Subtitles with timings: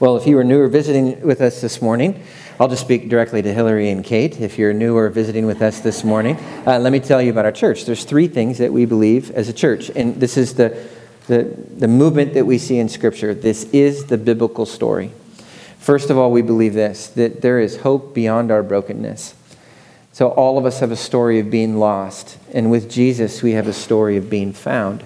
[0.00, 2.22] Well, if you are new or visiting with us this morning,
[2.58, 4.40] I'll just speak directly to Hillary and Kate.
[4.40, 7.44] If you're new or visiting with us this morning, uh, let me tell you about
[7.44, 7.84] our church.
[7.84, 10.88] There's three things that we believe as a church, and this is the,
[11.26, 11.44] the,
[11.76, 13.34] the movement that we see in Scripture.
[13.34, 15.12] This is the biblical story.
[15.78, 19.34] First of all, we believe this that there is hope beyond our brokenness.
[20.12, 23.66] So, all of us have a story of being lost, and with Jesus, we have
[23.66, 25.04] a story of being found.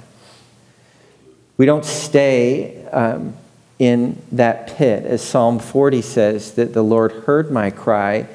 [1.57, 2.85] We don't stay.
[2.87, 3.35] Um,
[3.79, 8.27] in that pit, as Psalm 40 says, that the Lord heard my cry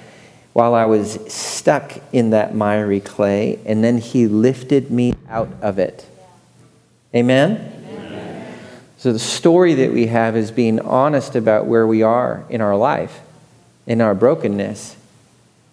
[0.53, 5.79] while I was stuck in that miry clay, and then he lifted me out of
[5.79, 6.05] it.
[7.15, 7.85] Amen?
[7.87, 8.59] Amen?
[8.97, 12.75] So, the story that we have is being honest about where we are in our
[12.75, 13.21] life,
[13.87, 14.95] in our brokenness.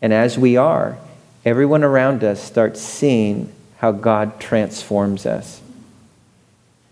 [0.00, 0.96] And as we are,
[1.44, 5.60] everyone around us starts seeing how God transforms us.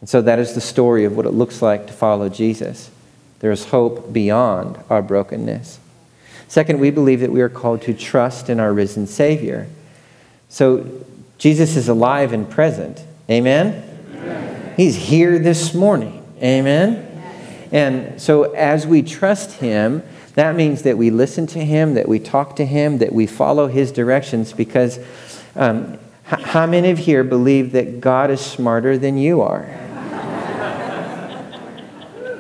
[0.01, 2.91] And so that is the story of what it looks like to follow Jesus.
[3.41, 5.79] There is hope beyond our brokenness.
[6.49, 9.67] Second, we believe that we are called to trust in our risen Savior.
[10.49, 10.87] So
[11.39, 13.03] Jesus is alive and present.
[13.29, 13.83] Amen?
[14.13, 14.75] Amen.
[14.77, 16.25] He's here this morning.
[16.43, 17.03] Amen?
[17.73, 20.03] And so as we trust Him,
[20.35, 23.67] that means that we listen to Him, that we talk to Him, that we follow
[23.67, 25.01] His directions because
[25.57, 29.86] um, how many of here believe that God is smarter than you are?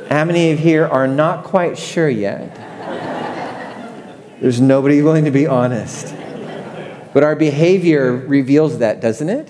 [0.09, 2.55] How many of you here are not quite sure yet?
[4.41, 6.15] There's nobody willing to be honest.
[7.13, 9.49] But our behavior reveals that, doesn't it?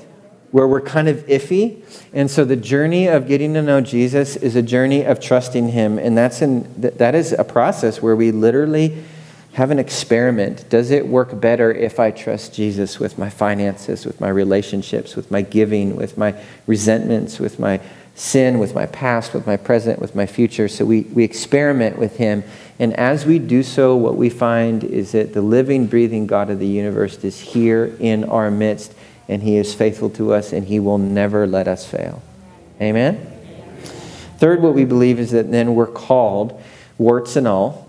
[0.53, 1.85] Where we're kind of iffy.
[2.15, 5.99] And so the journey of getting to know Jesus is a journey of trusting him.
[5.99, 9.05] And that's in, that is a process where we literally
[9.53, 10.69] have an experiment.
[10.71, 15.31] Does it work better if I trust Jesus with my finances, with my relationships, with
[15.31, 16.35] my giving, with my
[16.67, 17.81] resentments, with my
[18.17, 20.69] sin, with my past, with my present, with my future.
[20.69, 22.43] So we, we experiment with Him.
[22.79, 26.59] And as we do so, what we find is that the living, breathing God of
[26.59, 28.95] the universe is here in our midst,
[29.29, 32.23] and He is faithful to us, and He will never let us fail.
[32.81, 33.33] Amen?
[34.39, 36.61] Third, what we believe is that then we're called,
[36.97, 37.87] warts and all,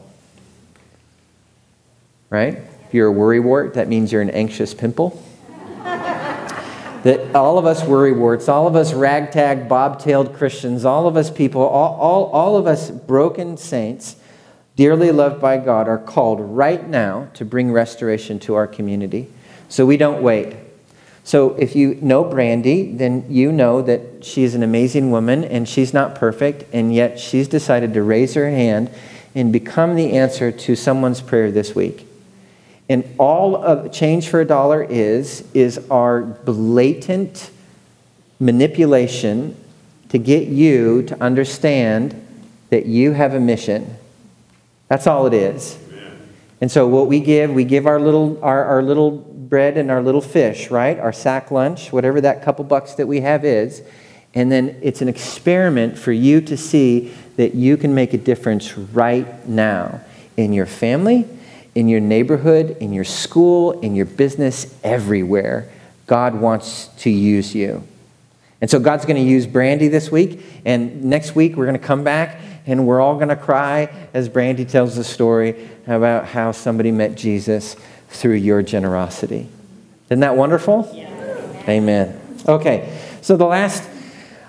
[2.30, 2.58] right?
[2.88, 5.24] If you're a worry wart, that means you're an anxious pimple
[7.08, 11.32] that all of us worry warts, all of us ragtag, bobtailed Christians, all of us
[11.32, 14.18] people, all, all, all of us broken saints,
[14.76, 19.32] dearly loved by God, are called right now to bring restoration to our community.
[19.70, 20.58] So we don't wait.
[21.24, 25.94] So if you know Brandy, then you know that she's an amazing woman and she's
[25.94, 28.90] not perfect, and yet she's decided to raise her hand
[29.34, 32.07] and become the answer to someone's prayer this week.
[32.90, 37.52] And all of change for a dollar is is our blatant
[38.40, 39.56] manipulation
[40.10, 42.24] to get you to understand
[42.70, 43.98] that you have a mission.
[44.88, 45.78] That's all it is.
[46.62, 50.02] And so what we give, we give our little our, our little bread and our
[50.02, 50.98] little fish, right?
[51.00, 53.82] Our sack lunch, whatever that couple bucks that we have is.
[54.34, 58.78] And then it's an experiment for you to see that you can make a difference
[58.78, 60.02] right now
[60.36, 61.28] in your family,
[61.78, 65.70] in your neighborhood, in your school, in your business, everywhere.
[66.08, 67.88] God wants to use you.
[68.60, 71.86] And so God's going to use Brandy this week, and next week we're going to
[71.86, 76.52] come back and we're all going to cry as Brandy tells the story about how
[76.52, 77.76] somebody met Jesus
[78.10, 79.48] through your generosity.
[80.10, 80.90] Isn't that wonderful?
[80.96, 81.64] Yeah.
[81.70, 82.20] Amen.
[82.48, 83.88] Okay, so the last,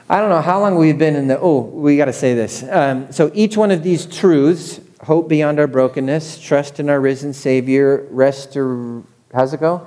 [0.08, 2.62] I don't know how long we've been in the, oh, we got to say this.
[2.62, 7.32] Um, so each one of these truths hope beyond our brokenness, trust in our risen
[7.32, 9.86] Savior, restor- how's it go?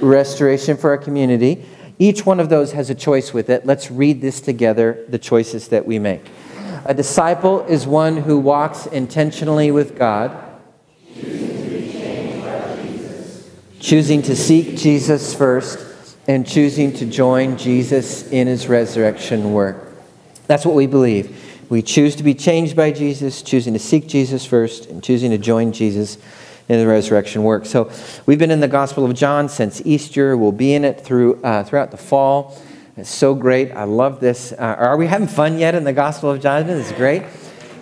[0.00, 1.64] Restoration for our community.
[1.98, 3.66] Each one of those has a choice with it.
[3.66, 6.24] Let's read this together, the choices that we make.
[6.84, 10.30] A disciple is one who walks intentionally with God,
[13.80, 15.84] choosing to seek Jesus first,
[16.28, 19.84] and choosing to join Jesus in his resurrection work.
[20.46, 21.47] That's what we believe.
[21.68, 25.38] We choose to be changed by Jesus, choosing to seek Jesus first, and choosing to
[25.38, 26.16] join Jesus
[26.66, 27.66] in the resurrection work.
[27.66, 27.90] So
[28.24, 30.34] we've been in the Gospel of John since Easter.
[30.34, 32.58] We'll be in it through, uh, throughout the fall.
[32.96, 33.70] It's so great.
[33.72, 34.52] I love this.
[34.52, 36.70] Uh, are we having fun yet in the Gospel of John?
[36.70, 37.24] It's great.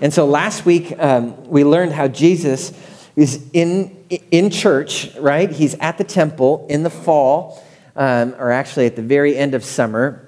[0.01, 2.73] And so last week, um, we learned how Jesus
[3.15, 5.49] is in, in church, right?
[5.49, 7.65] He's at the temple in the fall,
[7.95, 10.26] um, or actually at the very end of summer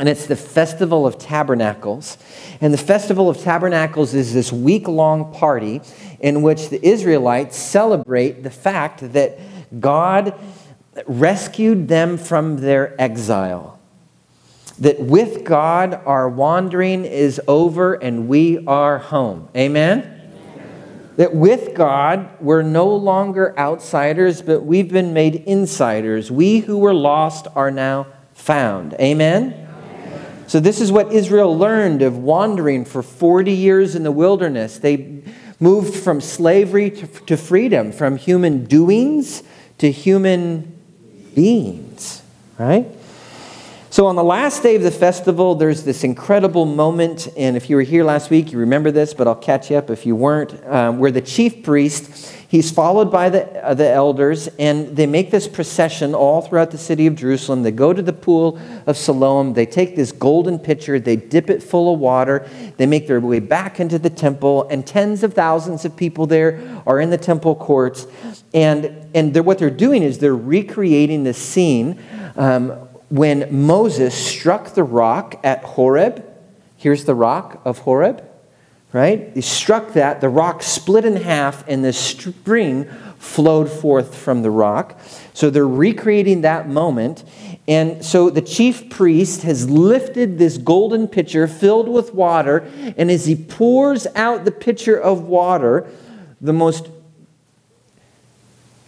[0.00, 2.16] and it's the Festival of Tabernacles.
[2.62, 5.82] And the Festival of Tabernacles is this week long party
[6.20, 9.38] in which the Israelites celebrate the fact that
[9.78, 10.40] God
[11.04, 13.78] rescued them from their exile.
[14.78, 19.50] That with God, our wandering is over and we are home.
[19.54, 20.16] Amen?
[21.16, 26.30] That with God, we're no longer outsiders, but we've been made insiders.
[26.30, 28.94] We who were lost are now found.
[28.94, 29.66] Amen?
[30.50, 34.78] So, this is what Israel learned of wandering for 40 years in the wilderness.
[34.78, 35.22] They
[35.60, 39.44] moved from slavery to freedom, from human doings
[39.78, 40.76] to human
[41.36, 42.24] beings,
[42.58, 42.84] right?
[43.92, 47.26] So, on the last day of the festival, there's this incredible moment.
[47.36, 49.90] And if you were here last week, you remember this, but I'll catch you up
[49.90, 54.46] if you weren't, um, where the chief priest, he's followed by the, uh, the elders,
[54.60, 57.64] and they make this procession all throughout the city of Jerusalem.
[57.64, 59.54] They go to the pool of Siloam.
[59.54, 62.48] They take this golden pitcher, they dip it full of water.
[62.76, 66.80] They make their way back into the temple, and tens of thousands of people there
[66.86, 68.06] are in the temple courts.
[68.54, 72.00] And, and what they're doing is they're recreating the scene.
[72.36, 76.24] Um, when Moses struck the rock at Horeb,
[76.76, 78.24] here's the rock of Horeb,
[78.92, 79.30] right?
[79.34, 82.84] He struck that, the rock split in half, and the spring
[83.18, 84.98] flowed forth from the rock.
[85.34, 87.24] So they're recreating that moment.
[87.66, 92.58] And so the chief priest has lifted this golden pitcher filled with water,
[92.96, 95.88] and as he pours out the pitcher of water,
[96.40, 96.88] the most,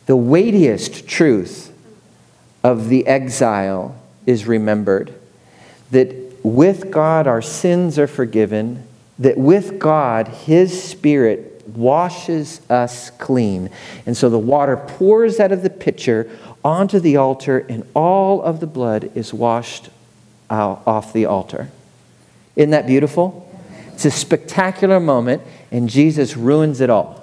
[0.06, 1.72] the weightiest truth
[2.62, 5.12] of the exile is remembered.
[5.90, 8.86] That with God our sins are forgiven,
[9.18, 13.70] that with God his Spirit washes us clean.
[14.06, 16.30] And so the water pours out of the pitcher
[16.64, 19.90] onto the altar, and all of the blood is washed
[20.50, 21.70] out, off the altar.
[22.56, 23.48] Isn't that beautiful?
[23.94, 27.20] It's a spectacular moment, and Jesus ruins it all.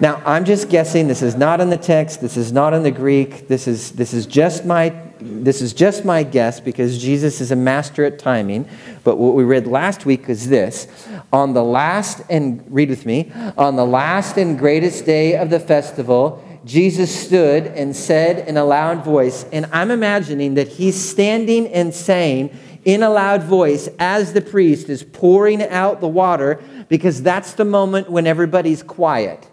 [0.00, 1.06] Now, I'm just guessing.
[1.06, 2.20] This is not in the text.
[2.20, 3.46] This is not in the Greek.
[3.46, 4.90] This is, this is just my
[5.24, 8.68] this is just my guess because Jesus is a master at timing.
[9.04, 10.86] But what we read last week is this
[11.32, 15.60] On the last, and read with me, on the last and greatest day of the
[15.60, 21.66] festival, Jesus stood and said in a loud voice, and I'm imagining that he's standing
[21.68, 27.22] and saying in a loud voice as the priest is pouring out the water because
[27.22, 29.48] that's the moment when everybody's quiet.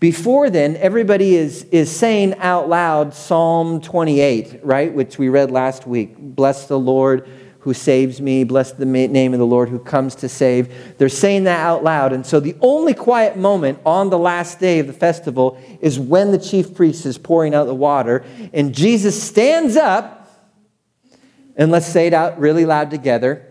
[0.00, 5.88] Before then, everybody is, is saying out loud Psalm 28, right, which we read last
[5.88, 6.16] week.
[6.16, 7.28] Bless the Lord
[7.60, 10.96] who saves me, bless the name of the Lord who comes to save.
[10.98, 12.12] They're saying that out loud.
[12.12, 16.30] And so the only quiet moment on the last day of the festival is when
[16.30, 18.24] the chief priest is pouring out the water.
[18.54, 20.30] And Jesus stands up,
[21.56, 23.44] and let's say it out really loud together.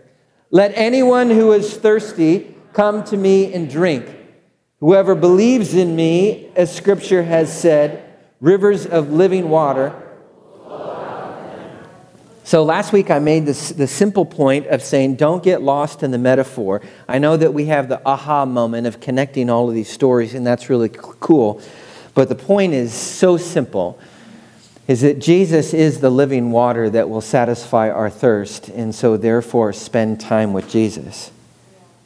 [0.50, 4.17] Let anyone who is thirsty come to me and drink.
[4.80, 8.04] Whoever believes in me, as scripture has said,
[8.40, 10.04] rivers of living water.
[12.44, 16.12] So last week I made this, the simple point of saying don't get lost in
[16.12, 16.80] the metaphor.
[17.06, 20.46] I know that we have the aha moment of connecting all of these stories, and
[20.46, 21.60] that's really cool.
[22.14, 23.98] But the point is so simple
[24.86, 29.74] is that Jesus is the living water that will satisfy our thirst, and so therefore
[29.74, 31.30] spend time with Jesus.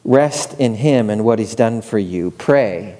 [0.05, 2.31] Rest in Him and what He's done for you.
[2.31, 2.97] Pray.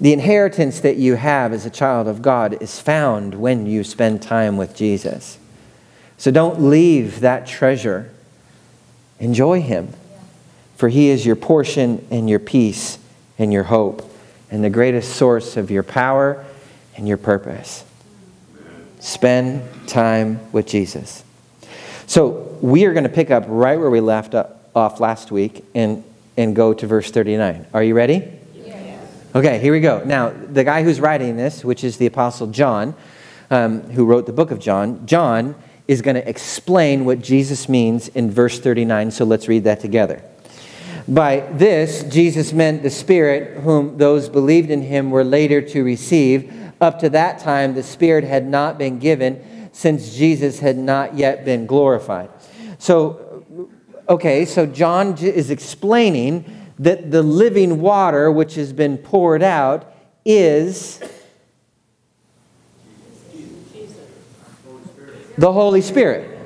[0.00, 4.22] The inheritance that you have as a child of God is found when you spend
[4.22, 5.38] time with Jesus.
[6.18, 8.12] So don't leave that treasure.
[9.18, 9.92] Enjoy Him,
[10.76, 12.98] for He is your portion and your peace
[13.38, 14.10] and your hope
[14.50, 16.44] and the greatest source of your power
[16.96, 17.84] and your purpose.
[19.00, 21.24] Spend time with Jesus.
[22.06, 25.64] So we are going to pick up right where we left up off last week
[25.74, 26.04] and,
[26.36, 27.66] and go to verse 39.
[27.72, 28.28] Are you ready?
[28.54, 29.08] Yes.
[29.34, 30.02] Okay, here we go.
[30.04, 32.94] Now, the guy who's writing this, which is the Apostle John,
[33.50, 35.54] um, who wrote the book of John, John
[35.86, 39.10] is going to explain what Jesus means in verse 39.
[39.10, 40.22] So let's read that together.
[41.06, 46.50] By this, Jesus meant the Spirit, whom those believed in him were later to receive.
[46.80, 51.44] Up to that time, the Spirit had not been given, since Jesus had not yet
[51.44, 52.30] been glorified.
[52.78, 53.23] So
[54.08, 56.44] okay, so John is explaining
[56.78, 59.92] that the living water which has been poured out
[60.24, 61.00] is
[65.36, 66.38] the Holy Spirit.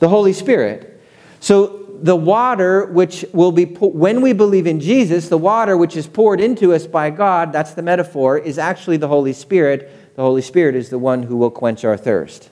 [0.00, 1.02] The Holy Spirit.
[1.40, 6.06] So the water which will be, when we believe in Jesus, the water which is
[6.06, 10.14] poured into us by God, that's the metaphor, is actually the Holy Spirit.
[10.14, 12.50] The Holy Spirit is the one who will quench our thirst.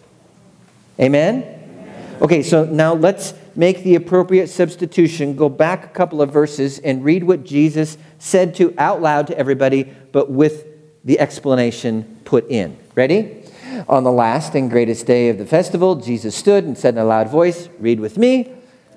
[0.98, 1.42] Amen?
[1.42, 2.18] Amen.
[2.22, 7.04] Okay, so now let's make the appropriate substitution, go back a couple of verses and
[7.04, 10.66] read what Jesus said to out loud to everybody, but with
[11.04, 12.76] the explanation put in.
[12.94, 13.42] Ready?
[13.88, 17.04] On the last and greatest day of the festival, Jesus stood and said in a
[17.04, 18.52] loud voice, Read with me.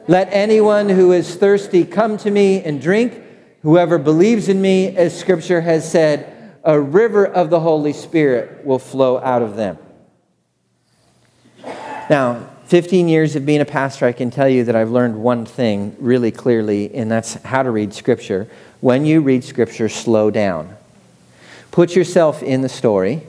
[0.07, 3.21] Let anyone who is thirsty come to me and drink.
[3.61, 8.79] Whoever believes in me, as scripture has said, a river of the Holy Spirit will
[8.79, 9.77] flow out of them.
[12.09, 15.43] Now, 15 years of being a pastor, I can tell you that I've learned one
[15.43, 18.47] thing really clearly, and that's how to read Scripture.
[18.79, 20.77] When you read Scripture, slow down.
[21.71, 23.23] Put yourself in the story,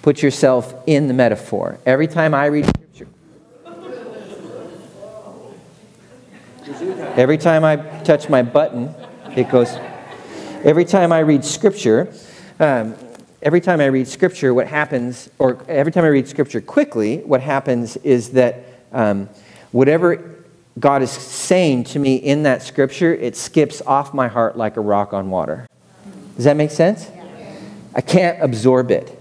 [0.00, 1.78] put yourself in the metaphor.
[1.84, 3.08] Every time I read Scripture,
[7.14, 8.94] every time I touch my button,
[9.36, 9.70] it goes.
[10.64, 12.10] Every time I read Scripture,
[12.58, 12.94] um,
[13.42, 17.42] every time I read Scripture, what happens, or every time I read Scripture quickly, what
[17.42, 19.28] happens is that um,
[19.72, 20.36] whatever
[20.78, 24.80] God is saying to me in that Scripture, it skips off my heart like a
[24.80, 25.66] rock on water.
[26.36, 27.08] Does that make sense?
[27.94, 29.14] I can't absorb it.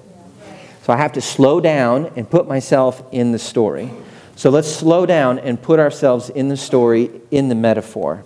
[0.84, 3.92] So I have to slow down and put myself in the story.
[4.36, 8.24] So let's slow down and put ourselves in the story, in the metaphor.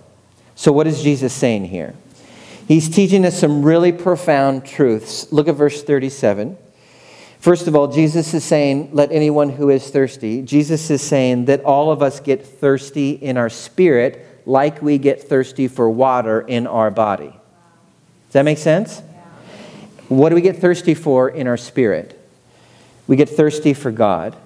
[0.54, 1.94] So, what is Jesus saying here?
[2.68, 5.32] He's teaching us some really profound truths.
[5.32, 6.56] Look at verse 37.
[7.42, 10.42] First of all, Jesus is saying, Let anyone who is thirsty.
[10.42, 15.28] Jesus is saying that all of us get thirsty in our spirit like we get
[15.28, 17.30] thirsty for water in our body.
[17.30, 19.00] Does that make sense?
[20.06, 22.16] What do we get thirsty for in our spirit?
[23.08, 24.36] We get thirsty for God.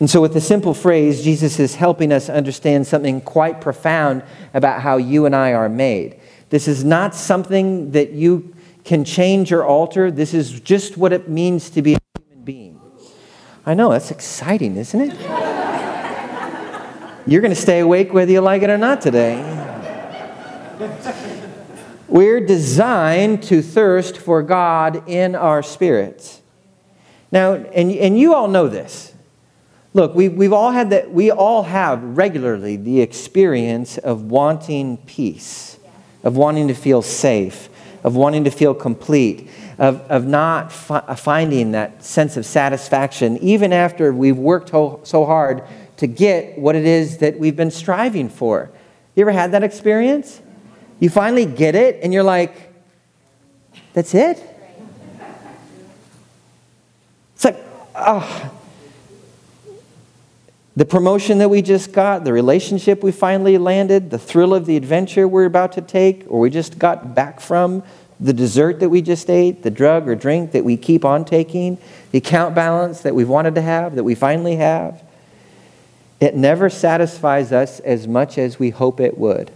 [0.00, 4.82] And so, with the simple phrase, Jesus is helping us understand something quite profound about
[4.82, 6.18] how you and I are made.
[6.50, 10.10] This is not something that you can change or alter.
[10.10, 12.80] This is just what it means to be a human being.
[13.64, 15.20] I know, that's exciting, isn't it?
[17.26, 19.58] You're going to stay awake whether you like it or not today.
[22.08, 26.40] We're designed to thirst for God in our spirits.
[27.30, 29.14] Now, and, and you all know this.
[29.94, 35.72] Look, we, we've all had that, we all have regularly the experience of wanting peace
[36.22, 37.68] of wanting to feel safe,
[38.02, 43.72] of wanting to feel complete, of, of not fi- finding that sense of satisfaction, even
[43.72, 45.62] after we've worked ho- so hard
[45.96, 48.70] to get what it is that we've been striving for.
[49.14, 50.40] You ever had that experience?
[50.98, 52.72] You finally get it, and you're like,
[53.92, 54.42] that's it?
[57.34, 57.56] It's like,
[57.94, 58.52] oh,
[60.74, 64.76] the promotion that we just got, the relationship we finally landed, the thrill of the
[64.76, 67.82] adventure we're about to take, or we just got back from,
[68.18, 71.76] the dessert that we just ate, the drug or drink that we keep on taking,
[72.12, 75.02] the account balance that we've wanted to have, that we finally have.
[76.20, 79.50] It never satisfies us as much as we hope it would.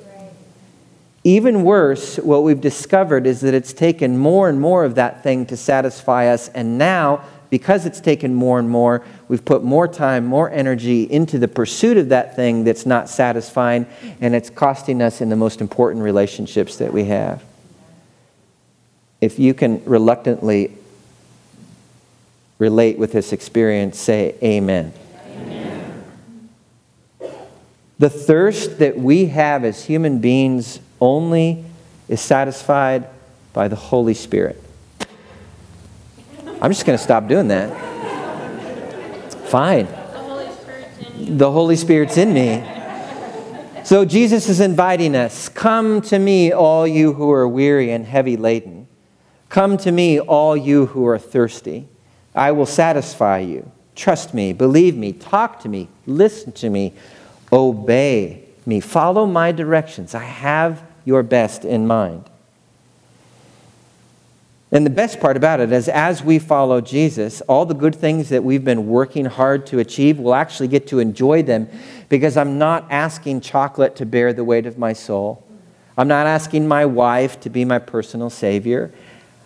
[1.23, 5.47] Even worse, what we've discovered is that it's taken more and more of that thing
[5.47, 10.27] to satisfy us, and now because it's taken more and more, we've put more time,
[10.27, 13.87] more energy into the pursuit of that thing that's not satisfying,
[14.21, 17.43] and it's costing us in the most important relationships that we have.
[19.21, 20.77] If you can reluctantly
[22.59, 24.93] relate with this experience, say amen.
[25.29, 26.09] amen.
[27.99, 31.65] The thirst that we have as human beings only
[32.09, 33.09] is satisfied
[33.53, 34.63] by the Holy Spirit.
[36.67, 37.71] I'm just going to stop doing that.
[39.47, 39.87] Fine.
[41.17, 42.65] The Holy Spirit's in me.
[43.85, 48.37] So Jesus is inviting us Come to me, all you who are weary and heavy
[48.37, 48.89] laden.
[49.49, 51.87] Come to me, all you who are thirsty.
[52.35, 53.71] I will satisfy you.
[53.95, 56.95] Trust me, believe me, talk to me, listen to me,
[57.53, 60.17] obey me, follow my directions.
[60.17, 62.29] I have your best in mind.
[64.73, 68.31] And the best part about it is, as we follow Jesus, all the good things
[68.31, 71.69] that we've been working hard to achieve, we'll actually get to enjoy them
[72.09, 75.45] because I'm not asking chocolate to bear the weight of my soul.
[75.97, 78.93] I'm not asking my wife to be my personal savior.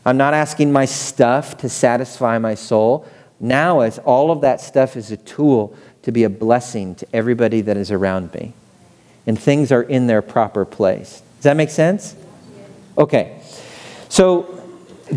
[0.07, 3.07] I'm not asking my stuff to satisfy my soul.
[3.39, 7.61] Now, as all of that stuff is a tool to be a blessing to everybody
[7.61, 8.55] that is around me,
[9.27, 11.23] and things are in their proper place.
[11.37, 12.17] Does that make sense?
[12.97, 13.41] Okay.
[14.09, 14.60] So,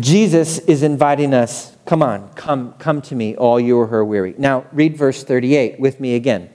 [0.00, 4.34] Jesus is inviting us, come on, come, come to me, all you who are weary.
[4.38, 6.50] Now, read verse 38 with me again.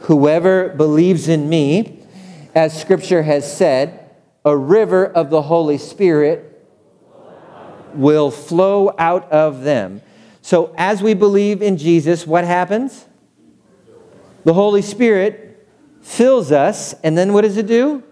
[0.00, 2.02] Whoever believes in me,
[2.54, 4.10] as scripture has said,
[4.44, 6.46] a river of the Holy Spirit
[7.94, 10.02] will flow out of them.
[10.42, 13.06] So, as we believe in Jesus, what happens?
[14.44, 15.68] The Holy Spirit
[16.00, 18.02] fills us, and then what does it do?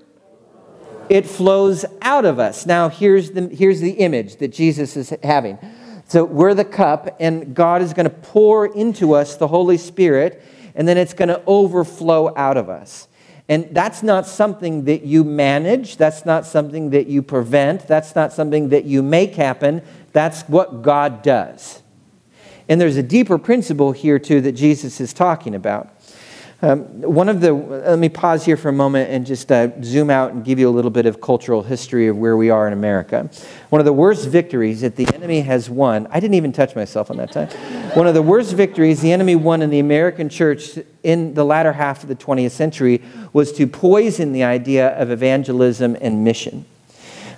[1.10, 2.66] It flows out of us.
[2.66, 5.58] Now, here's the, here's the image that Jesus is having.
[6.06, 10.42] So, we're the cup, and God is going to pour into us the Holy Spirit,
[10.74, 13.08] and then it's going to overflow out of us.
[13.48, 15.96] And that's not something that you manage.
[15.96, 17.88] That's not something that you prevent.
[17.88, 19.82] That's not something that you make happen.
[20.12, 21.82] That's what God does.
[22.68, 25.90] And there's a deeper principle here, too, that Jesus is talking about.
[26.60, 30.10] Um, one of the, let me pause here for a moment and just uh, zoom
[30.10, 32.72] out and give you a little bit of cultural history of where we are in
[32.72, 33.30] America.
[33.68, 37.12] One of the worst victories that the enemy has won, I didn't even touch myself
[37.12, 37.48] on that time.
[37.94, 41.74] One of the worst victories the enemy won in the American church in the latter
[41.74, 46.64] half of the 20th century was to poison the idea of evangelism and mission.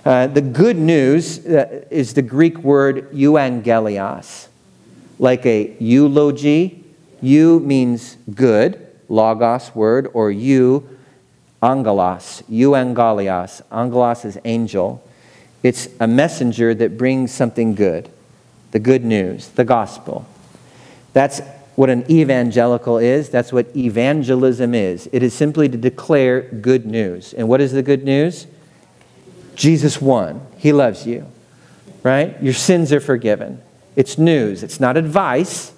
[0.03, 4.47] Uh, the good news uh, is the Greek word euangelios,
[5.19, 6.79] like a eulogy.
[7.21, 10.87] Eu means good logos word, or you,
[11.61, 13.61] angelos, euangelios.
[13.71, 15.03] Angelos is angel.
[15.61, 18.09] It's a messenger that brings something good,
[18.71, 20.25] the good news, the gospel.
[21.13, 21.41] That's
[21.75, 23.29] what an evangelical is.
[23.29, 25.09] That's what evangelism is.
[25.11, 27.33] It is simply to declare good news.
[27.33, 28.47] And what is the good news?
[29.55, 30.41] Jesus won.
[30.57, 31.27] He loves you,
[32.01, 32.41] right?
[32.41, 33.61] Your sins are forgiven.
[33.95, 34.63] It's news.
[34.63, 35.73] It's not advice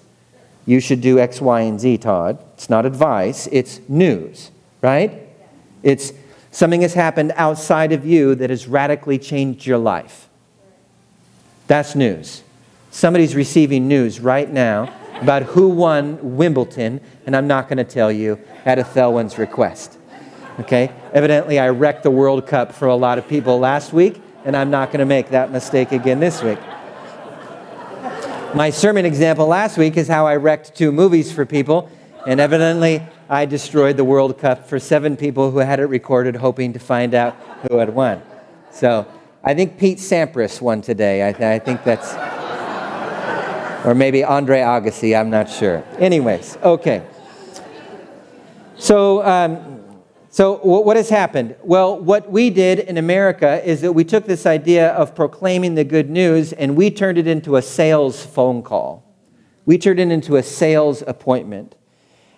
[0.65, 2.43] you should do X, Y, and Z, Todd.
[2.53, 4.51] It's not advice, it's news,
[4.82, 5.27] right?
[5.82, 6.13] It's
[6.51, 10.29] something has happened outside of you that has radically changed your life.
[11.67, 12.43] That's news.
[12.91, 18.12] Somebody's receiving news right now about who won Wimbledon, and I'm not going to tell
[18.12, 19.98] you at a Thelwyn's request.
[20.60, 20.91] Okay?
[21.13, 24.70] Evidently, I wrecked the World Cup for a lot of people last week, and I'm
[24.70, 26.60] not going to make that mistake again this week.
[28.55, 31.89] My sermon example last week is how I wrecked two movies for people,
[32.27, 36.72] and evidently I destroyed the World Cup for seven people who had it recorded, hoping
[36.74, 37.36] to find out
[37.67, 38.22] who had won.
[38.69, 39.07] So
[39.43, 41.27] I think Pete Sampras won today.
[41.27, 42.13] I, th- I think that's,
[43.88, 45.83] or maybe Andre Agassi, I'm not sure.
[45.98, 47.01] Anyways, okay.
[48.77, 49.73] So, um,
[50.34, 51.56] so, what has happened?
[51.62, 55.84] Well, what we did in America is that we took this idea of proclaiming the
[55.84, 59.06] good news and we turned it into a sales phone call.
[59.67, 61.76] We turned it into a sales appointment.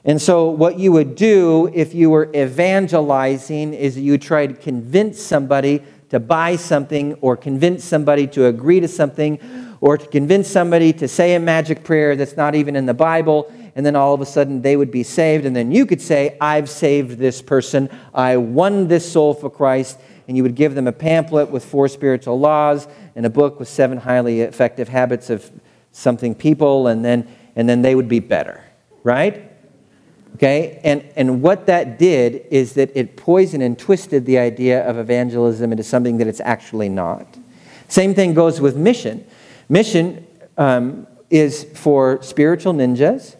[0.03, 5.21] And so, what you would do if you were evangelizing is you try to convince
[5.21, 9.39] somebody to buy something or convince somebody to agree to something
[9.79, 13.49] or to convince somebody to say a magic prayer that's not even in the Bible
[13.75, 15.45] and then all of a sudden they would be saved.
[15.45, 17.89] And then you could say, I've saved this person.
[18.13, 19.99] I won this soul for Christ.
[20.27, 23.67] And you would give them a pamphlet with four spiritual laws and a book with
[23.67, 25.51] seven highly effective habits of
[25.91, 28.61] something people, and then, and then they would be better,
[29.03, 29.49] right?
[30.35, 30.81] Okay?
[30.83, 35.71] And, and what that did is that it poisoned and twisted the idea of evangelism
[35.71, 37.37] into something that it's actually not.
[37.87, 39.25] Same thing goes with mission.
[39.69, 43.35] Mission um, is for spiritual ninjas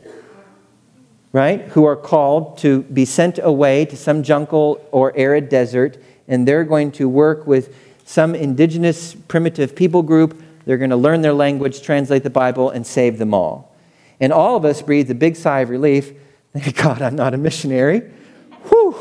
[1.35, 5.97] right, who are called to be sent away to some jungle or arid desert,
[6.29, 10.41] and they're going to work with some indigenous primitive people group.
[10.63, 13.75] They're going to learn their language, translate the Bible, and save them all.
[14.21, 16.13] And all of us breathed a big sigh of relief.
[16.53, 17.99] Thank God I'm not a missionary.
[18.69, 18.95] Whew,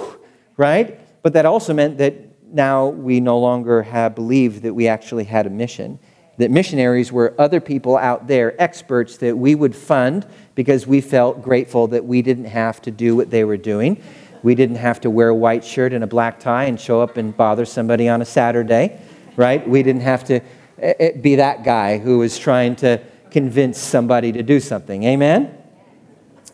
[0.57, 0.99] right?
[1.23, 2.15] But that also meant that
[2.53, 6.01] now we no longer have believed that we actually had a mission.
[6.39, 11.43] That missionaries were other people out there, experts that we would fund because we felt
[11.43, 14.03] grateful that we didn't have to do what they were doing.
[14.43, 17.17] We didn't have to wear a white shirt and a black tie and show up
[17.17, 19.01] and bother somebody on a Saturday,
[19.37, 19.67] right?
[19.67, 20.41] We didn't have to
[20.79, 25.05] eh, eh, be that guy who was trying to convince somebody to do something.
[25.05, 25.57] Amen?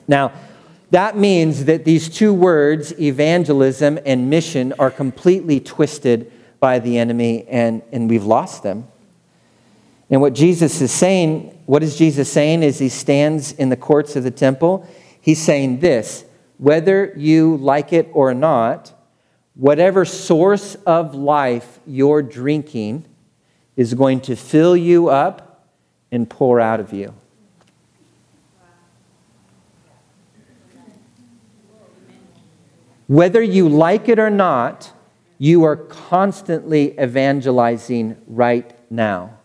[0.07, 0.33] Now,
[0.91, 7.47] that means that these two words, evangelism and mission, are completely twisted by the enemy
[7.49, 8.89] and, and we've lost them.
[10.11, 14.17] And what Jesus is saying, what is Jesus saying as he stands in the courts
[14.17, 14.87] of the temple?
[15.21, 16.25] He's saying this
[16.59, 18.93] whether you like it or not,
[19.55, 23.07] whatever source of life you're drinking
[23.77, 25.71] is going to fill you up
[26.11, 27.15] and pour out of you.
[33.07, 34.93] Whether you like it or not,
[35.39, 39.40] you are constantly evangelizing right now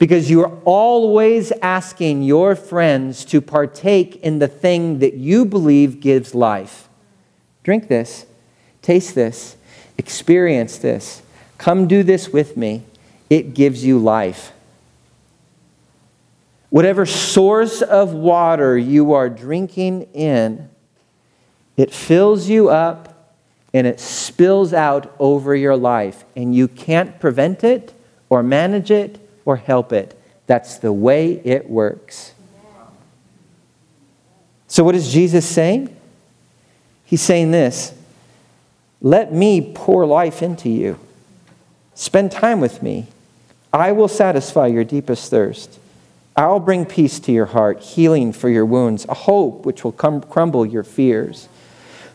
[0.00, 6.34] because you're always asking your friends to partake in the thing that you believe gives
[6.34, 6.88] life.
[7.62, 8.24] Drink this,
[8.80, 9.56] taste this,
[9.98, 11.20] experience this,
[11.58, 12.82] come do this with me.
[13.28, 14.52] It gives you life.
[16.70, 20.70] Whatever source of water you are drinking in,
[21.76, 23.36] it fills you up
[23.74, 27.92] and it spills out over your life, and you can't prevent it
[28.30, 30.18] or manage it or help it.
[30.46, 32.34] That's the way it works.
[34.66, 35.94] So, what is Jesus saying?
[37.04, 37.92] He's saying this
[39.00, 40.98] Let me pour life into you.
[41.94, 43.08] Spend time with me.
[43.72, 45.78] I will satisfy your deepest thirst.
[46.36, 50.22] I'll bring peace to your heart, healing for your wounds, a hope which will come,
[50.22, 51.48] crumble your fears.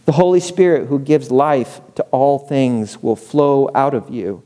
[0.06, 4.42] The Holy Spirit, who gives life to all things, will flow out of you.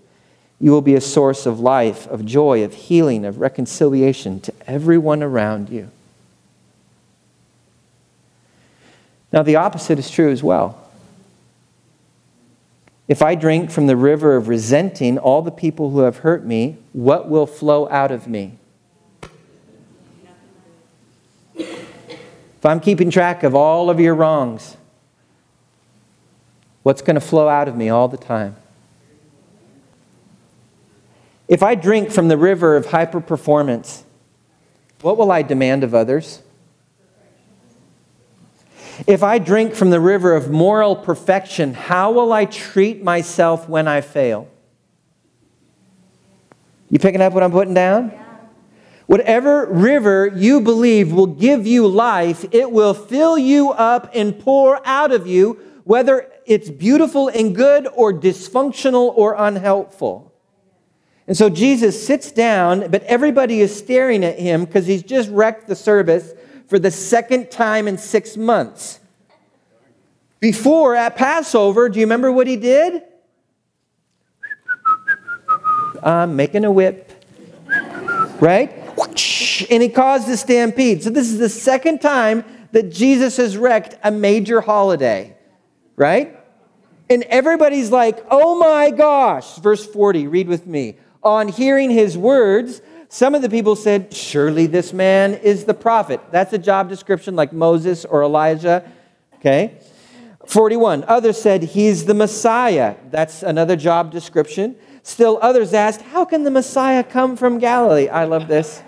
[0.60, 5.24] You will be a source of life, of joy, of healing, of reconciliation to everyone
[5.24, 5.90] around you.
[9.32, 10.90] Now, the opposite is true as well.
[13.08, 16.78] If I drink from the river of resenting all the people who have hurt me,
[16.94, 18.58] what will flow out of me?
[21.56, 24.76] If I'm keeping track of all of your wrongs,
[26.84, 28.58] what's going to flow out of me all the time?
[31.50, 34.04] If I drink from the river of hyper performance,
[35.02, 36.44] what will I demand of others?
[39.08, 43.88] If I drink from the river of moral perfection, how will I treat myself when
[43.88, 44.48] I fail?
[46.90, 48.12] You picking up what I'm putting down?
[49.08, 54.86] Whatever river you believe will give you life, it will fill you up and pour
[54.86, 60.30] out of you, whether it's beautiful and good or dysfunctional or unhelpful.
[61.30, 65.68] And so Jesus sits down, but everybody is staring at him because he's just wrecked
[65.68, 66.34] the service
[66.68, 69.00] for the second time in six months.
[70.40, 73.04] Before, at Passover, do you remember what he did?
[76.02, 77.12] I'm making a whip.
[78.40, 78.72] Right?
[79.70, 81.04] And he caused a stampede.
[81.04, 85.38] So, this is the second time that Jesus has wrecked a major holiday.
[85.96, 86.36] Right?
[87.08, 89.58] And everybody's like, oh my gosh.
[89.58, 90.98] Verse 40, read with me.
[91.24, 96.22] On hearing his words, some of the people said, Surely this man is the prophet.
[96.32, 98.90] That's a job description like Moses or Elijah.
[99.36, 99.80] Okay?
[100.46, 101.04] 41.
[101.08, 102.96] Others said, He's the Messiah.
[103.10, 104.76] That's another job description.
[105.02, 108.10] Still, others asked, How can the Messiah come from Galilee?
[108.10, 108.84] I love this.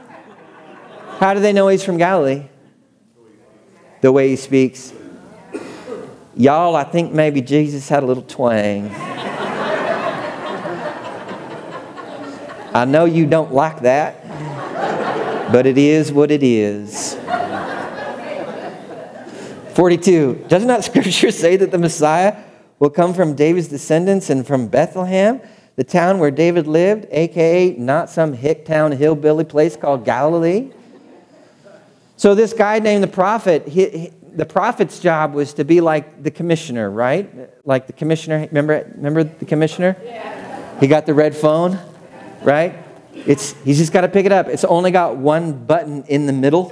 [1.20, 2.48] How do they know he's from Galilee?
[4.02, 4.94] The way he speaks.
[6.36, 9.11] Y'all, I think maybe Jesus had a little twang.
[12.74, 14.26] I know you don't like that,
[15.52, 17.18] but it is what it is.
[19.74, 20.46] 42.
[20.48, 22.38] Does not that Scripture say that the Messiah
[22.80, 25.42] will come from David's descendants and from Bethlehem,
[25.76, 30.72] the town where David lived, aka not some hick town hillbilly place called Galilee?
[32.16, 36.24] So, this guy named the prophet, he, he, the prophet's job was to be like
[36.24, 37.50] the commissioner, right?
[37.66, 39.98] Like the commissioner, remember, remember the commissioner?
[40.04, 40.80] Yeah.
[40.80, 41.80] He got the red phone
[42.44, 42.76] right?
[43.14, 44.48] It's, he's just got to pick it up.
[44.48, 46.72] It's only got one button in the middle,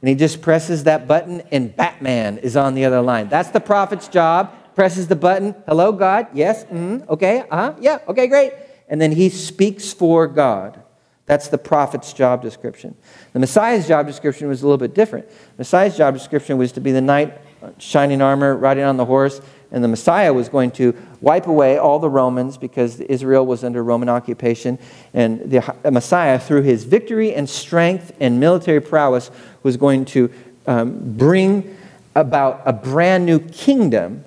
[0.00, 3.28] and he just presses that button, and Batman is on the other line.
[3.28, 4.52] That's the prophet's job.
[4.74, 5.54] Presses the button.
[5.66, 6.28] Hello, God.
[6.32, 6.64] Yes.
[6.64, 7.10] Mm-hmm.
[7.10, 7.40] Okay.
[7.50, 7.74] Uh huh.
[7.78, 7.98] Yeah.
[8.08, 8.26] Okay.
[8.26, 8.52] Great.
[8.88, 10.82] And then he speaks for God.
[11.26, 12.96] That's the prophet's job description.
[13.32, 15.28] The Messiah's job description was a little bit different.
[15.28, 17.38] The Messiah's job description was to be the knight,
[17.78, 19.40] shining armor, riding on the horse,
[19.72, 23.82] and the Messiah was going to wipe away all the Romans because Israel was under
[23.82, 24.78] Roman occupation.
[25.14, 29.30] And the Messiah, through his victory and strength and military prowess,
[29.62, 30.30] was going to
[30.66, 31.76] um, bring
[32.14, 34.26] about a brand new kingdom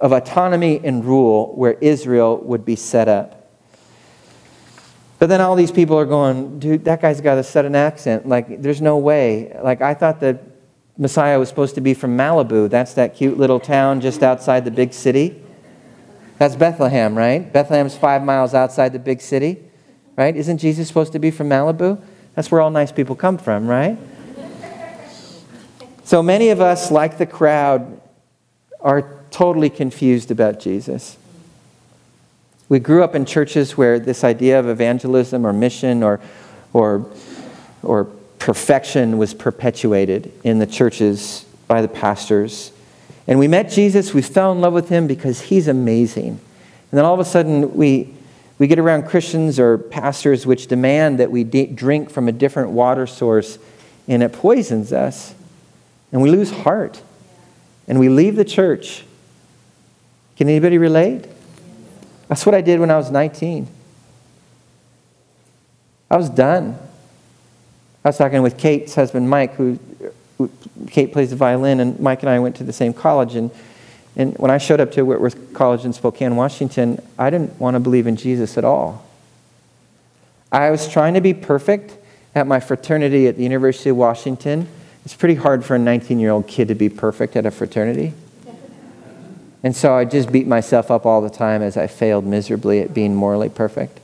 [0.00, 3.36] of autonomy and rule where Israel would be set up.
[5.18, 8.26] But then all these people are going, dude, that guy's got a sudden accent.
[8.26, 9.54] Like, there's no way.
[9.62, 10.49] Like, I thought that
[11.00, 12.68] Messiah was supposed to be from Malibu.
[12.68, 15.42] That's that cute little town just outside the big city.
[16.36, 17.50] That's Bethlehem, right?
[17.50, 19.64] Bethlehem's five miles outside the big city,
[20.14, 20.36] right?
[20.36, 21.98] Isn't Jesus supposed to be from Malibu?
[22.34, 23.96] That's where all nice people come from, right?
[26.04, 27.98] So many of us, like the crowd,
[28.80, 31.16] are totally confused about Jesus.
[32.68, 36.20] We grew up in churches where this idea of evangelism or mission or,
[36.74, 37.10] or,
[37.82, 38.10] or
[38.40, 42.72] perfection was perpetuated in the churches by the pastors.
[43.28, 46.30] And we met Jesus, we fell in love with him because he's amazing.
[46.30, 48.12] And then all of a sudden, we,
[48.58, 52.70] we get around Christians or pastors which demand that we de- drink from a different
[52.70, 53.58] water source,
[54.08, 55.34] and it poisons us.
[56.10, 57.00] And we lose heart.
[57.86, 59.04] And we leave the church.
[60.36, 61.26] Can anybody relate?
[62.28, 63.68] That's what I did when I was 19.
[66.10, 66.78] I was done.
[68.04, 69.78] I was talking with Kate's husband, Mike, who,
[70.38, 70.50] who,
[70.88, 73.34] Kate plays the violin, and Mike and I went to the same college.
[73.34, 73.50] And,
[74.16, 77.80] and when I showed up to Whitworth College in Spokane, Washington, I didn't want to
[77.80, 79.04] believe in Jesus at all.
[80.50, 81.96] I was trying to be perfect
[82.34, 84.66] at my fraternity at the University of Washington.
[85.04, 88.14] It's pretty hard for a 19 year old kid to be perfect at a fraternity.
[89.62, 92.94] And so I just beat myself up all the time as I failed miserably at
[92.94, 94.00] being morally perfect.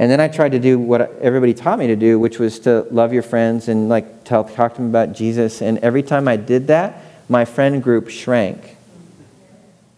[0.00, 2.86] And then I tried to do what everybody taught me to do, which was to
[2.90, 5.60] love your friends and like tell, talk to them about Jesus.
[5.60, 8.78] And every time I did that, my friend group shrank.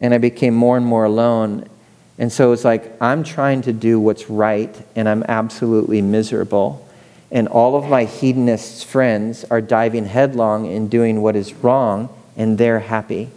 [0.01, 1.69] And I became more and more alone.
[2.19, 6.85] And so it's like I'm trying to do what's right, and I'm absolutely miserable.
[7.31, 12.59] And all of my hedonist friends are diving headlong in doing what is wrong, and
[12.59, 13.31] they're happy.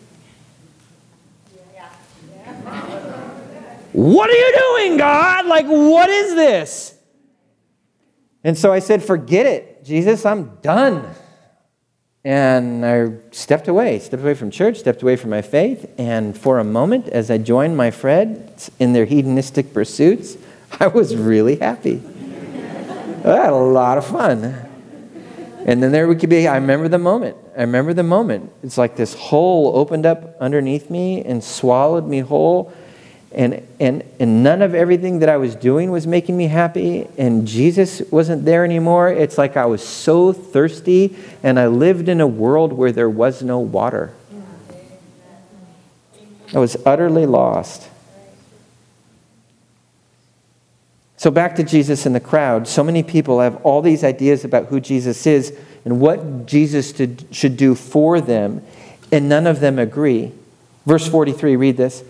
[3.95, 5.45] What are you doing, God?
[5.45, 6.97] Like, what is this?
[8.43, 11.15] And so I said, Forget it, Jesus, I'm done.
[12.25, 15.89] And I stepped away, stepped away from church, stepped away from my faith.
[15.97, 20.35] And for a moment, as I joined my friends in their hedonistic pursuits,
[20.81, 22.03] I was really happy.
[23.23, 24.43] I had a lot of fun.
[25.65, 27.37] And then there we could be, I remember the moment.
[27.55, 28.51] I remember the moment.
[28.61, 32.73] It's like this hole opened up underneath me and swallowed me whole
[33.35, 37.45] and, and, and none of everything that I was doing was making me happy, and
[37.45, 39.09] Jesus wasn't there anymore.
[39.09, 43.43] It's like I was so thirsty, and I lived in a world where there was
[43.43, 44.13] no water.
[46.53, 47.89] I was utterly lost.
[51.17, 52.69] So, back to Jesus and the crowd.
[52.69, 56.93] So many people have all these ideas about who Jesus is and what Jesus
[57.31, 58.61] should do for them,
[59.11, 60.31] and none of them agree.
[60.85, 62.01] Verse 43, read this.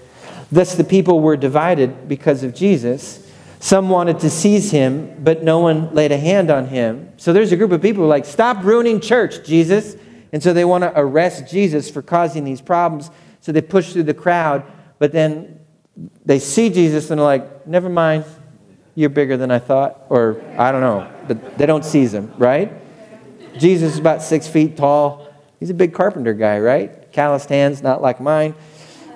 [0.51, 3.21] Thus, the people were divided because of Jesus.
[3.60, 7.12] Some wanted to seize him, but no one laid a hand on him.
[7.17, 9.95] So there's a group of people like, Stop ruining church, Jesus.
[10.31, 13.10] And so they want to arrest Jesus for causing these problems.
[13.41, 14.63] So they push through the crowd,
[14.99, 15.60] but then
[16.25, 18.25] they see Jesus and they're like, Never mind,
[18.93, 20.05] you're bigger than I thought.
[20.10, 22.71] Or I don't know, but they don't seize him, right?
[23.58, 25.27] Jesus is about six feet tall.
[25.60, 27.12] He's a big carpenter guy, right?
[27.13, 28.53] Calloused hands, not like mine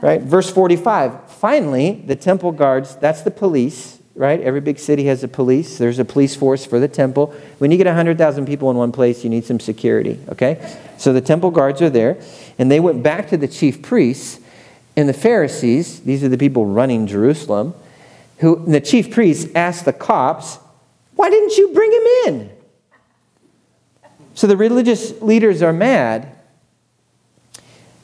[0.02, 0.22] right?
[0.22, 1.32] Verse 45.
[1.32, 4.40] Finally, the temple guards, that's the police, right?
[4.42, 5.78] Every big city has a police.
[5.78, 7.34] There's a police force for the temple.
[7.60, 10.78] When you get 100,000 people in one place, you need some security, okay?
[10.98, 12.22] So the temple guards are there,
[12.58, 14.40] and they went back to the chief priests
[15.00, 17.74] and the Pharisees, these are the people running Jerusalem,
[18.40, 20.60] who the chief priests asked the cops,
[21.16, 22.50] Why didn't you bring him in?
[24.34, 26.36] So the religious leaders are mad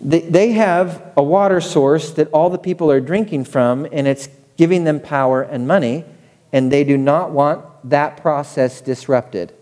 [0.02, 4.28] they have a water source that all the people are drinking from, and it's
[4.58, 6.06] giving them power and money,
[6.52, 9.54] and they do not want that process disrupted.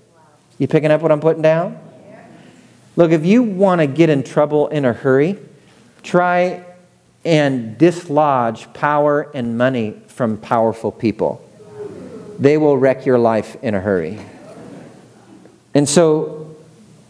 [0.58, 1.80] You picking up what I'm putting down?
[2.96, 5.38] Look, if you want to get in trouble in a hurry,
[6.04, 6.63] try
[7.26, 11.48] and dislodge power and money from powerful people.
[12.38, 14.19] They will wreck your life in a hurry.
[15.74, 16.56] And so,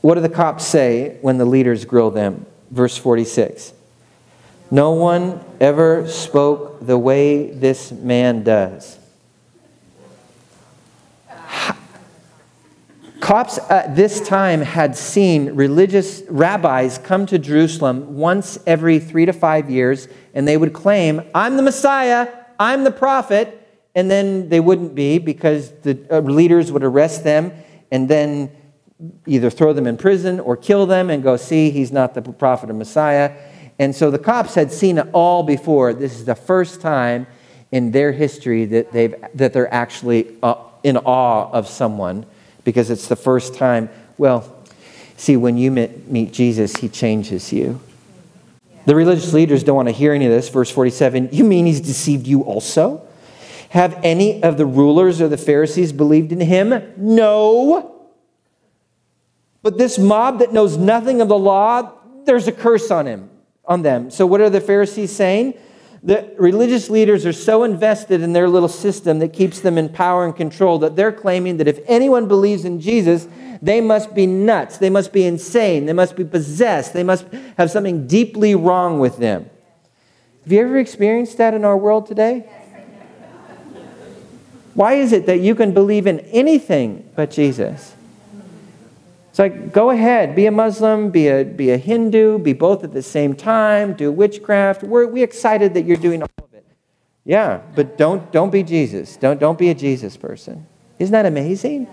[0.01, 2.45] what do the cops say when the leaders grill them?
[2.73, 3.73] Verse 46.
[4.71, 8.97] No one ever spoke the way this man does.
[13.19, 19.31] Cops at this time had seen religious rabbis come to Jerusalem once every three to
[19.31, 22.27] five years, and they would claim, I'm the Messiah,
[22.59, 23.59] I'm the prophet,
[23.95, 27.53] and then they wouldn't be because the uh, leaders would arrest them
[27.91, 28.51] and then
[29.25, 32.69] either throw them in prison or kill them and go, see, he's not the prophet
[32.69, 33.35] or Messiah.
[33.79, 35.93] And so the cops had seen it all before.
[35.93, 37.27] This is the first time
[37.71, 42.25] in their history that, they've, that they're actually uh, in awe of someone
[42.63, 43.89] because it's the first time.
[44.17, 44.55] Well,
[45.17, 47.81] see, when you meet, meet Jesus, he changes you.
[48.85, 50.49] The religious leaders don't want to hear any of this.
[50.49, 53.07] Verse 47 You mean he's deceived you also?
[53.69, 56.93] Have any of the rulers or the Pharisees believed in him?
[56.95, 57.92] No.
[59.63, 61.93] But this mob that knows nothing of the law,
[62.25, 63.29] there's a curse on him,
[63.65, 64.11] on them.
[64.11, 65.55] So what are the Pharisees saying?
[66.03, 70.25] The religious leaders are so invested in their little system that keeps them in power
[70.25, 73.25] and control that they're claiming that if anyone believes in Jesus,
[73.61, 74.77] they must be nuts.
[74.79, 75.85] They must be insane.
[75.85, 76.91] They must be possessed.
[76.91, 77.25] They must
[77.57, 79.49] have something deeply wrong with them.
[80.43, 82.49] Have you ever experienced that in our world today?
[84.73, 87.95] Why is it that you can believe in anything but Jesus?
[89.33, 92.93] It's like, go ahead, be a Muslim, be a, be a Hindu, be both at
[92.93, 94.83] the same time, do witchcraft.
[94.83, 96.63] We're we excited that you're doing all of it.
[97.25, 99.17] Yeah, but don't, don't be Jesus.
[99.17, 100.67] Don't, don't be a Jesus person.
[100.99, 101.87] Isn't that amazing?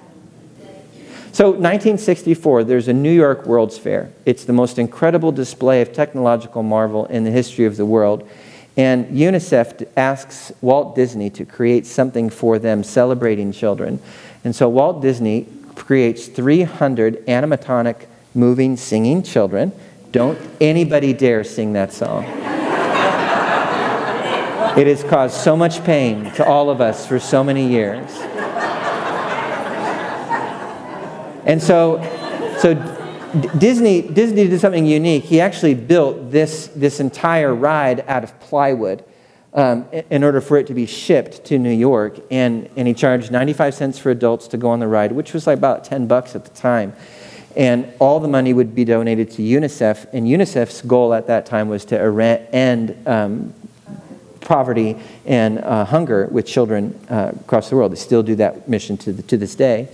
[1.33, 4.12] So, 1964, there's a New York World's Fair.
[4.26, 8.29] It's the most incredible display of technological marvel in the history of the world.
[8.76, 13.98] And UNICEF asks Walt Disney to create something for them celebrating children.
[14.44, 15.46] And so Walt Disney
[15.85, 19.73] creates 300 animatronic, moving, singing children.
[20.12, 22.25] Don't anybody dare sing that song.
[24.77, 28.09] It has caused so much pain to all of us for so many years.
[31.45, 32.01] And so,
[32.59, 32.75] so
[33.59, 35.25] Disney, Disney did something unique.
[35.25, 39.05] He actually built this, this entire ride out of plywood
[39.54, 42.18] um, in order for it to be shipped to New York.
[42.30, 45.46] And, and he charged 95 cents for adults to go on the ride, which was
[45.46, 46.94] like about 10 bucks at the time.
[47.56, 50.12] And all the money would be donated to UNICEF.
[50.12, 51.98] And UNICEF's goal at that time was to
[52.52, 53.52] end um,
[54.40, 57.92] poverty and uh, hunger with children uh, across the world.
[57.92, 59.88] They still do that mission to, the, to this day.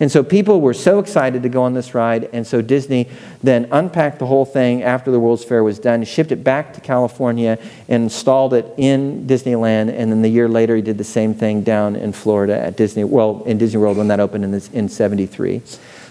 [0.00, 2.28] And so people were so excited to go on this ride.
[2.32, 3.08] And so Disney
[3.42, 6.80] then unpacked the whole thing after the World's Fair was done, shipped it back to
[6.80, 9.90] California, and installed it in Disneyland.
[9.90, 13.04] And then the year later, he did the same thing down in Florida at Disney,
[13.04, 15.62] well, in Disney World when that opened in, this, in 73.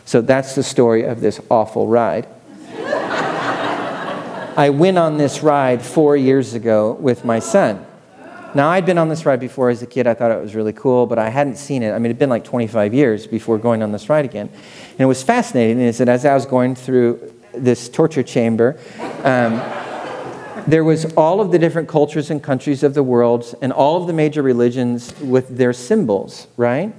[0.05, 2.27] So that's the story of this awful ride.
[4.55, 7.85] I went on this ride four years ago with my son.
[8.55, 10.05] Now, I'd been on this ride before as a kid.
[10.05, 11.91] I thought it was really cool, but I hadn't seen it.
[11.91, 14.47] I mean, it had been like 25 years before going on this ride again.
[14.91, 18.77] And it was fascinating is that as I was going through this torture chamber,
[19.23, 19.61] um,
[20.67, 24.07] there was all of the different cultures and countries of the world and all of
[24.07, 26.93] the major religions with their symbols, right?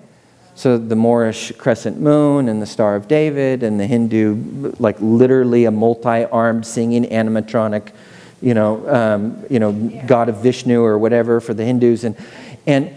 [0.57, 5.65] So the Moorish crescent moon and the Star of David and the Hindu, like literally
[5.65, 7.93] a multi-armed singing animatronic
[8.45, 9.73] you know, um, you know,
[10.07, 12.17] god of Vishnu or whatever for the Hindus, and
[12.67, 12.95] and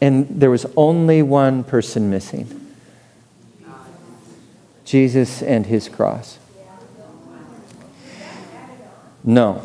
[0.00, 2.56] and there was only one person missing.
[4.84, 6.38] Jesus and his cross.
[9.22, 9.62] No.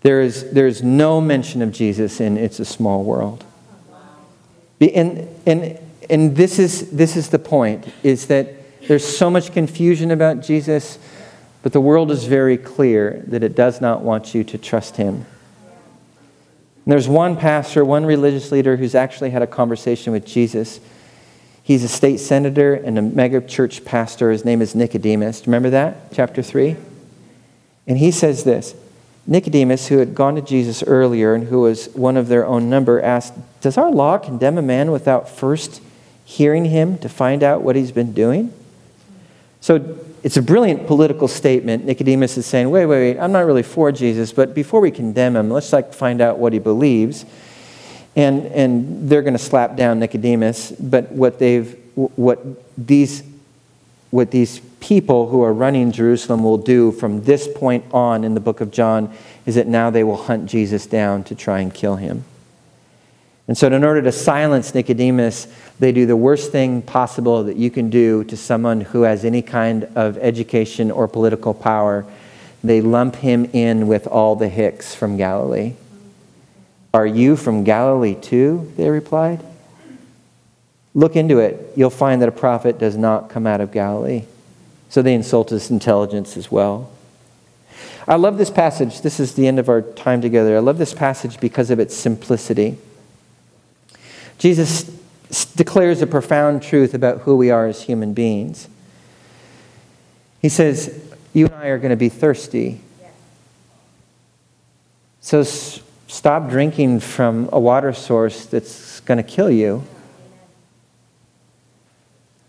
[0.00, 3.44] There is, there is no mention of Jesus in It's a Small World.
[4.80, 10.10] And, and, and this, is, this is the point, is that there's so much confusion
[10.10, 10.98] about Jesus
[11.62, 15.26] but the world is very clear that it does not want you to trust him.
[16.84, 20.80] And there's one pastor, one religious leader who's actually had a conversation with Jesus.
[21.62, 24.30] He's a state senator and a mega church pastor.
[24.30, 25.46] His name is Nicodemus.
[25.46, 26.12] Remember that?
[26.12, 26.76] Chapter 3?
[27.86, 28.74] And he says this
[29.26, 33.00] Nicodemus, who had gone to Jesus earlier and who was one of their own number,
[33.00, 35.82] asked, Does our law condemn a man without first
[36.24, 38.52] hearing him to find out what he's been doing?
[39.60, 39.78] So
[40.22, 41.84] it's a brilliant political statement.
[41.84, 45.36] Nicodemus is saying, wait, wait, wait, I'm not really for Jesus, but before we condemn
[45.36, 47.24] him, let's like find out what he believes.
[48.16, 52.40] And, and they're going to slap down Nicodemus, but what they've, what
[52.76, 53.22] these,
[54.10, 58.40] what these people who are running Jerusalem will do from this point on in the
[58.40, 59.14] book of John
[59.46, 62.24] is that now they will hunt Jesus down to try and kill him.
[63.50, 65.48] And so, in order to silence Nicodemus,
[65.80, 69.42] they do the worst thing possible that you can do to someone who has any
[69.42, 72.06] kind of education or political power.
[72.62, 75.74] They lump him in with all the Hicks from Galilee.
[76.94, 78.72] Are you from Galilee too?
[78.76, 79.44] They replied.
[80.94, 81.72] Look into it.
[81.74, 84.26] You'll find that a prophet does not come out of Galilee.
[84.90, 86.92] So they insult his intelligence as well.
[88.06, 89.00] I love this passage.
[89.00, 90.54] This is the end of our time together.
[90.54, 92.78] I love this passage because of its simplicity.
[94.40, 94.84] Jesus
[95.54, 98.68] declares a profound truth about who we are as human beings.
[100.40, 100.98] He says,
[101.34, 102.80] You and I are going to be thirsty.
[105.20, 109.84] So s- stop drinking from a water source that's going to kill you.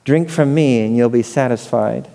[0.05, 2.09] Drink from me and you'll be satisfied.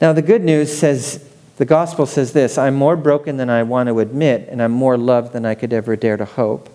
[0.00, 3.90] Now, the good news says, the gospel says this I'm more broken than I want
[3.90, 6.70] to admit, and I'm more loved than I could ever dare to hope.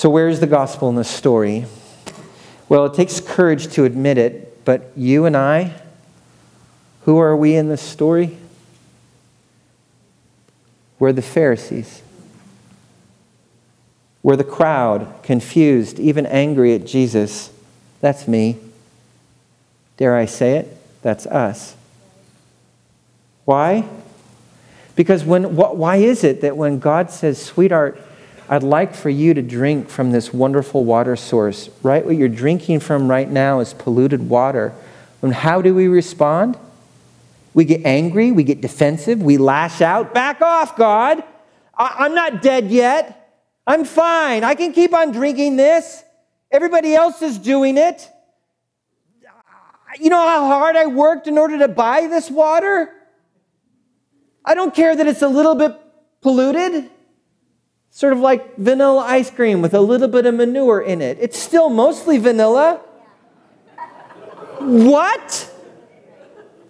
[0.00, 1.66] So, where's the gospel in this story?
[2.70, 5.74] Well, it takes courage to admit it, but you and I,
[7.02, 8.38] who are we in this story?
[10.98, 12.00] We're the Pharisees.
[14.22, 17.52] We're the crowd, confused, even angry at Jesus.
[18.00, 18.56] That's me.
[19.98, 20.78] Dare I say it?
[21.02, 21.76] That's us.
[23.44, 23.86] Why?
[24.96, 28.00] Because when, why is it that when God says, sweetheart,
[28.50, 31.70] I'd like for you to drink from this wonderful water source.
[31.84, 32.04] Right?
[32.04, 34.74] What you're drinking from right now is polluted water.
[35.22, 36.58] And how do we respond?
[37.54, 40.12] We get angry, we get defensive, we lash out.
[40.12, 41.22] Back off, God.
[41.76, 43.16] I- am not dead yet.
[43.66, 44.42] I'm fine.
[44.42, 46.02] I can keep on drinking this.
[46.50, 48.08] Everybody else is doing it.
[50.00, 52.90] You know how hard I worked in order to buy this water?
[54.44, 55.76] I don't care that it's a little bit
[56.20, 56.90] polluted.
[58.00, 61.18] Sort of like vanilla ice cream with a little bit of manure in it.
[61.20, 62.80] It's still mostly vanilla.
[64.58, 65.54] What?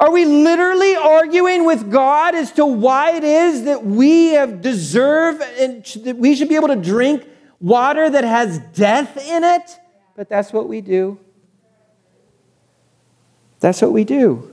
[0.01, 5.41] Are we literally arguing with God as to why it is that we have deserve
[5.57, 7.25] and that we should be able to drink
[7.61, 9.79] water that has death in it?
[10.17, 11.17] But that's what we do.
[13.61, 14.53] That's what we do.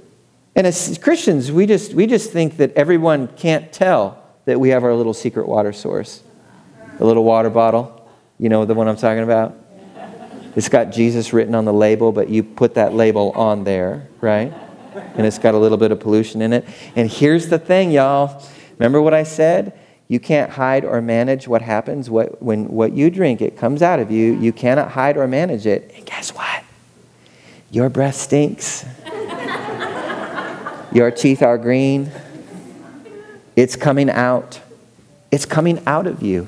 [0.55, 4.83] And as Christians, we just, we just think that everyone can't tell that we have
[4.83, 6.21] our little secret water source,
[6.97, 8.09] the little water bottle.
[8.39, 9.57] You know the one I'm talking about?
[10.55, 14.53] It's got Jesus written on the label, but you put that label on there, right?
[15.15, 16.65] and it's got a little bit of pollution in it.
[16.95, 18.43] And here's the thing, y'all.
[18.77, 19.77] Remember what I said?
[20.07, 22.09] You can't hide or manage what happens.
[22.09, 24.39] What, when what you drink, it comes out of you.
[24.39, 25.91] You cannot hide or manage it.
[25.95, 26.63] And guess what?
[27.71, 28.85] Your breath stinks.
[30.93, 32.11] Your teeth are green.
[33.55, 34.61] It's coming out.
[35.31, 36.47] It's coming out of you.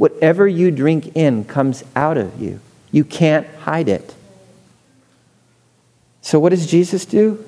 [0.00, 2.60] Whatever you drink in comes out of you.
[2.90, 4.14] You can't hide it.
[6.22, 7.44] So, what does Jesus do?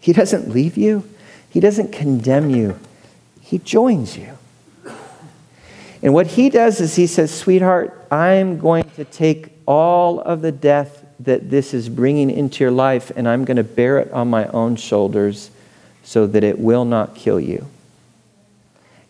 [0.00, 1.08] He doesn't leave you,
[1.48, 2.76] He doesn't condemn you,
[3.40, 4.36] He joins you.
[6.02, 10.50] And what He does is He says, Sweetheart, I'm going to take all of the
[10.50, 14.28] death that this is bringing into your life, and I'm going to bear it on
[14.28, 15.52] my own shoulders
[16.02, 17.68] so that it will not kill you.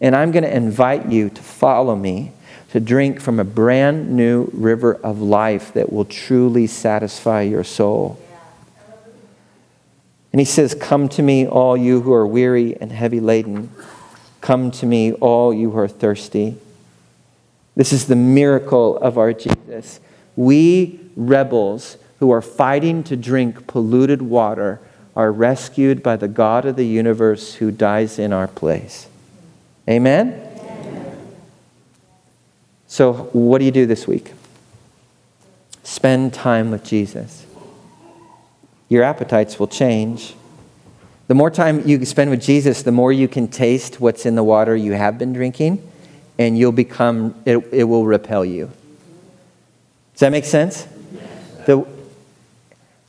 [0.00, 2.32] And I'm going to invite you to follow me
[2.70, 8.18] to drink from a brand new river of life that will truly satisfy your soul.
[10.32, 13.72] And he says, Come to me, all you who are weary and heavy laden.
[14.40, 16.56] Come to me, all you who are thirsty.
[17.74, 20.00] This is the miracle of our Jesus.
[20.36, 24.80] We rebels who are fighting to drink polluted water
[25.16, 29.08] are rescued by the God of the universe who dies in our place.
[29.90, 30.50] Amen?
[30.56, 31.28] Amen?
[32.86, 34.32] So, what do you do this week?
[35.82, 37.46] Spend time with Jesus
[38.90, 40.34] your appetites will change.
[41.28, 44.42] The more time you spend with Jesus, the more you can taste what's in the
[44.42, 45.88] water you have been drinking,
[46.38, 48.66] and you'll become, it, it will repel you.
[50.12, 50.88] Does that make sense?
[51.66, 51.86] The,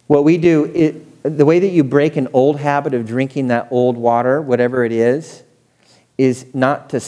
[0.05, 3.67] what we do, it, the way that you break an old habit of drinking that
[3.71, 5.41] old water, whatever it is,
[6.21, 7.01] is not to,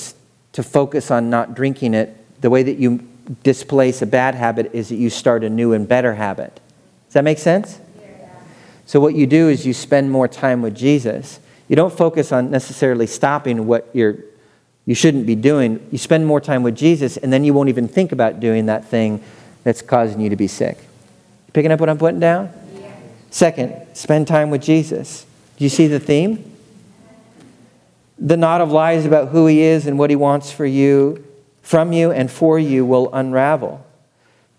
[0.54, 2.18] to focus on not drinking it.
[2.42, 3.08] The way that you
[3.44, 6.60] displace a bad habit is that you start a new and better habit.
[7.08, 7.80] Does that make sense?
[8.86, 11.40] So, what you do is you spend more time with Jesus.
[11.68, 14.18] You don't focus on necessarily stopping what you're,
[14.86, 15.86] you shouldn't be doing.
[15.92, 18.86] You spend more time with Jesus, and then you won't even think about doing that
[18.86, 19.24] thing
[19.64, 20.78] that's causing you to be sick.
[21.48, 22.52] You picking up what I'm putting down?
[22.76, 22.94] Yeah.
[23.30, 25.26] Second, spend time with Jesus.
[25.58, 26.53] Do you see the theme?
[28.18, 31.26] The knot of lies about who he is and what he wants for you,
[31.62, 33.86] from you, and for you will unravel.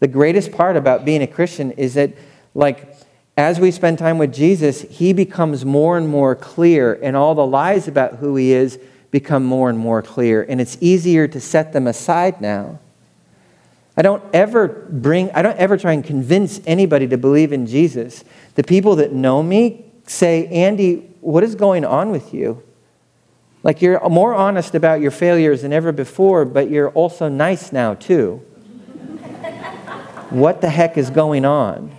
[0.00, 2.12] The greatest part about being a Christian is that,
[2.54, 2.96] like,
[3.36, 7.46] as we spend time with Jesus, he becomes more and more clear, and all the
[7.46, 8.78] lies about who he is
[9.10, 10.44] become more and more clear.
[10.48, 12.80] And it's easier to set them aside now.
[13.96, 18.24] I don't ever bring, I don't ever try and convince anybody to believe in Jesus.
[18.56, 22.62] The people that know me say, Andy, what is going on with you?
[23.64, 27.94] Like you're more honest about your failures than ever before, but you're also nice now,
[27.94, 28.36] too.
[30.30, 31.96] what the heck is going on?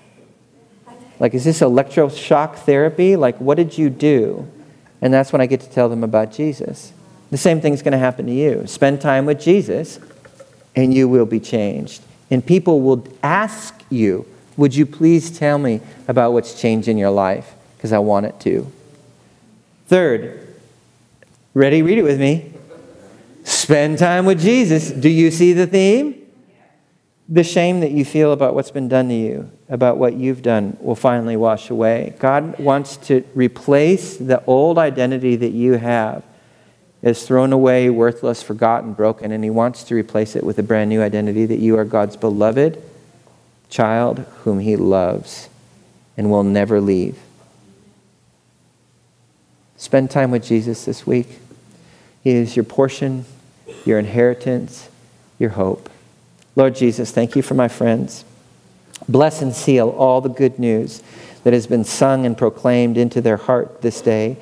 [1.19, 3.15] Like, is this electroshock therapy?
[3.15, 4.47] Like, what did you do?
[5.01, 6.93] And that's when I get to tell them about Jesus.
[7.31, 8.67] The same thing's going to happen to you.
[8.67, 9.99] Spend time with Jesus,
[10.75, 12.03] and you will be changed.
[12.29, 17.09] And people will ask you, Would you please tell me about what's changed in your
[17.09, 17.55] life?
[17.75, 18.71] Because I want it to.
[19.87, 20.44] Third,
[21.55, 21.81] ready?
[21.81, 22.53] Read it with me.
[23.43, 24.91] Spend time with Jesus.
[24.91, 26.21] Do you see the theme?
[27.27, 30.77] The shame that you feel about what's been done to you, about what you've done,
[30.79, 32.13] will finally wash away.
[32.19, 36.23] God wants to replace the old identity that you have
[37.01, 40.89] as thrown away, worthless, forgotten, broken, and He wants to replace it with a brand
[40.89, 42.81] new identity that you are God's beloved
[43.69, 45.49] child whom He loves
[46.17, 47.17] and will never leave.
[49.77, 51.27] Spend time with Jesus this week.
[52.25, 53.25] He is your portion,
[53.85, 54.89] your inheritance,
[55.37, 55.91] your hope.
[56.55, 58.25] Lord Jesus, thank you for my friends.
[59.07, 61.03] Bless and seal all the good news
[61.43, 64.37] that has been sung and proclaimed into their heart this day.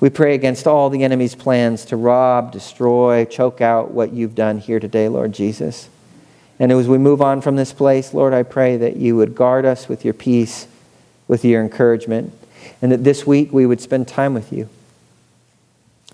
[0.00, 4.56] We pray against all the enemy's plans to rob, destroy, choke out what you've done
[4.56, 5.90] here today, Lord Jesus.
[6.58, 9.66] And as we move on from this place, Lord, I pray that you would guard
[9.66, 10.66] us with your peace,
[11.26, 12.32] with your encouragement,
[12.80, 14.70] and that this week we would spend time with you.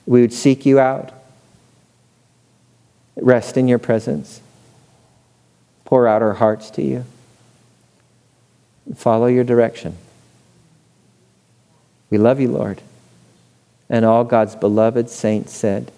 [0.06, 1.12] We would seek you out,
[3.16, 4.40] rest in your presence
[5.84, 7.04] pour out our hearts to you.
[8.96, 9.96] Follow your direction.
[12.10, 12.80] We love you, Lord.
[13.88, 15.92] And all God's beloved saints said,